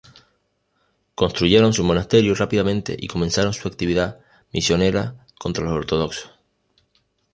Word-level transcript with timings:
Construyeron 1.13 1.73
su 1.73 1.83
monasterio 1.83 2.33
rápidamente 2.33 2.95
y 2.99 3.05
comenzaron 3.07 3.53
su 3.53 3.67
actividad 3.67 4.19
misionera 4.51 5.27
contra 5.39 5.63
los 5.63 5.73
ortodoxos. 5.73 6.31